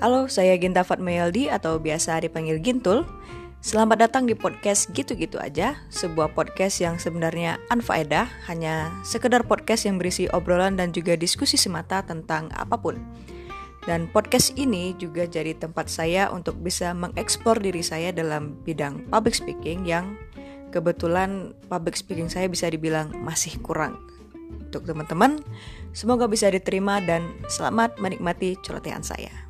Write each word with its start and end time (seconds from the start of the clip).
Halo, 0.00 0.32
saya 0.32 0.56
Ginta 0.56 0.80
Fatmayaldi 0.80 1.52
atau 1.52 1.76
biasa 1.76 2.24
dipanggil 2.24 2.56
Gintul. 2.64 3.04
Selamat 3.60 4.08
datang 4.08 4.24
di 4.24 4.32
podcast 4.32 4.88
Gitu-Gitu 4.96 5.36
Aja, 5.36 5.76
sebuah 5.92 6.32
podcast 6.32 6.80
yang 6.80 6.96
sebenarnya 6.96 7.60
anfaedah, 7.68 8.24
hanya 8.48 8.88
sekedar 9.04 9.44
podcast 9.44 9.84
yang 9.84 10.00
berisi 10.00 10.24
obrolan 10.32 10.80
dan 10.80 10.96
juga 10.96 11.20
diskusi 11.20 11.60
semata 11.60 12.00
tentang 12.00 12.48
apa 12.56 12.80
pun. 12.80 12.96
Dan 13.84 14.08
podcast 14.08 14.56
ini 14.56 14.96
juga 14.96 15.28
jadi 15.28 15.52
tempat 15.52 15.92
saya 15.92 16.32
untuk 16.32 16.56
bisa 16.64 16.96
mengeksplor 16.96 17.60
diri 17.60 17.84
saya 17.84 18.08
dalam 18.08 18.56
bidang 18.64 19.04
public 19.12 19.36
speaking 19.36 19.84
yang 19.84 20.16
kebetulan 20.72 21.52
public 21.68 21.92
speaking 21.92 22.32
saya 22.32 22.48
bisa 22.48 22.72
dibilang 22.72 23.12
masih 23.20 23.52
kurang. 23.60 24.00
Untuk 24.48 24.80
teman-teman, 24.88 25.44
semoga 25.92 26.24
bisa 26.24 26.48
diterima 26.48 27.04
dan 27.04 27.36
selamat 27.52 28.00
menikmati 28.00 28.56
celotehan 28.64 29.04
saya. 29.04 29.49